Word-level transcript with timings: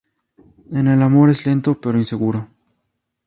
En 0.71 0.87
el 0.87 1.03
amor 1.03 1.29
es 1.29 1.45
lento, 1.45 1.79
pero 1.79 1.99
inseguro. 1.99 2.47